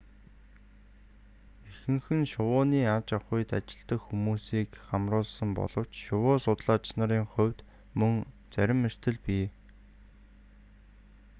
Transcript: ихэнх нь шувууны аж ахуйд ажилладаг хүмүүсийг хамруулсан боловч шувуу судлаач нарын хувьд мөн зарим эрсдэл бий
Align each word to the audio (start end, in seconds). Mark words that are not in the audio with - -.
ихэнх 1.69 2.05
нь 2.19 2.29
шувууны 2.31 2.79
аж 2.95 3.07
ахуйд 3.17 3.49
ажилладаг 3.57 3.99
хүмүүсийг 4.03 4.69
хамруулсан 4.87 5.49
боловч 5.59 5.91
шувуу 6.07 6.37
судлаач 6.45 6.85
нарын 6.99 7.25
хувьд 7.33 7.59
мөн 7.99 8.13
зарим 8.53 8.79
эрсдэл 8.87 9.17
бий 9.25 9.45